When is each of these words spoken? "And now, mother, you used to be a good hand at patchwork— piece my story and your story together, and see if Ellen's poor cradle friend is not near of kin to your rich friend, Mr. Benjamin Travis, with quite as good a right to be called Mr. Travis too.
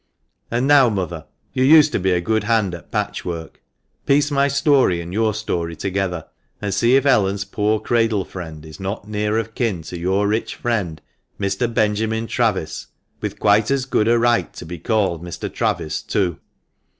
"And 0.49 0.65
now, 0.65 0.89
mother, 0.89 1.27
you 1.53 1.63
used 1.63 1.91
to 1.91 1.99
be 1.99 2.09
a 2.09 2.19
good 2.19 2.45
hand 2.45 2.73
at 2.73 2.89
patchwork— 2.89 3.61
piece 4.07 4.31
my 4.31 4.47
story 4.47 4.99
and 4.99 5.13
your 5.13 5.31
story 5.31 5.75
together, 5.75 6.25
and 6.59 6.73
see 6.73 6.95
if 6.95 7.05
Ellen's 7.05 7.45
poor 7.45 7.79
cradle 7.79 8.25
friend 8.25 8.65
is 8.65 8.79
not 8.79 9.07
near 9.07 9.37
of 9.37 9.53
kin 9.53 9.83
to 9.83 9.99
your 9.99 10.27
rich 10.27 10.55
friend, 10.55 11.01
Mr. 11.39 11.71
Benjamin 11.71 12.25
Travis, 12.25 12.87
with 13.21 13.37
quite 13.37 13.69
as 13.69 13.85
good 13.85 14.07
a 14.07 14.17
right 14.17 14.51
to 14.53 14.65
be 14.65 14.79
called 14.79 15.23
Mr. 15.23 15.53
Travis 15.53 16.01
too. 16.01 16.39